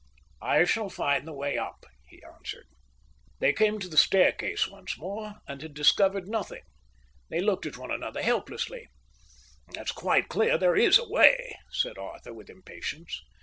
[0.41, 2.65] "I shall find the way up," he answered.
[3.37, 6.63] They came to the staircase once more and had discovered nothing.
[7.29, 8.87] They looked at one another helplessly.
[9.75, 13.21] "It's quite clear there is a way," said Arthur, with impatience.